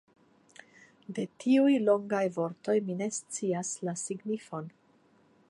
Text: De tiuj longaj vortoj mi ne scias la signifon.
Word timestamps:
De 1.17 1.25
tiuj 1.43 1.75
longaj 1.83 2.23
vortoj 2.39 2.77
mi 2.89 2.97
ne 3.03 3.11
scias 3.19 3.75
la 3.91 3.95
signifon. 4.07 4.75